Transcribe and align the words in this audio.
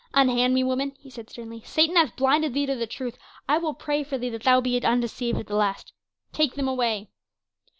"Unhand 0.15 0.55
me, 0.55 0.63
woman," 0.63 0.95
he 0.99 1.11
said 1.11 1.29
sternly. 1.29 1.61
"Satan 1.63 1.95
hath 1.95 2.15
blinded 2.15 2.55
thee 2.55 2.65
to 2.65 2.75
the 2.75 2.87
truth; 2.87 3.19
I 3.47 3.59
will 3.59 3.75
pray 3.75 4.03
for 4.03 4.17
thee 4.17 4.29
that 4.31 4.41
thou 4.41 4.59
be 4.59 4.83
undeceived 4.83 5.37
at 5.37 5.45
the 5.45 5.53
last. 5.55 5.93
Take 6.33 6.55
them 6.55 6.67
away." 6.67 7.09